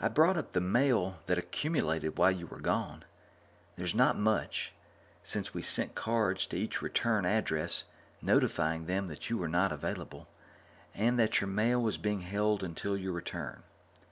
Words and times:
"I 0.00 0.08
brought 0.08 0.38
up 0.38 0.54
the 0.54 0.60
mail 0.62 1.18
that 1.26 1.36
accumulated 1.36 2.16
while 2.16 2.30
you 2.30 2.46
were 2.46 2.60
gone. 2.62 3.04
There's 3.76 3.94
not 3.94 4.16
much, 4.16 4.72
since 5.22 5.52
we 5.52 5.60
sent 5.60 5.94
cards 5.94 6.46
to 6.46 6.56
each 6.56 6.80
return 6.80 7.26
address, 7.26 7.84
notifying 8.22 8.86
them 8.86 9.06
that 9.08 9.28
you 9.28 9.36
were 9.36 9.48
not 9.48 9.70
available 9.70 10.28
and 10.94 11.18
that 11.18 11.42
your 11.42 11.48
mail 11.48 11.82
was 11.82 11.98
being 11.98 12.22
held 12.22 12.62
until 12.62 12.96
your 12.96 13.12
return." 13.12 13.62